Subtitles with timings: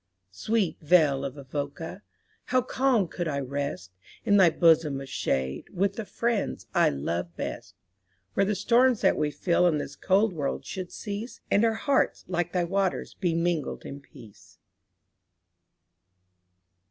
[0.31, 2.01] Sweet vale of Avoca!
[2.45, 3.91] how calm could I rest
[4.25, 7.75] In thy bosom of shade, with the friends I love best.
[8.33, 12.25] Where the storms that we feel in this cold world should cease, And our hearts,
[12.27, 14.57] like thy waters, be mingled in peace.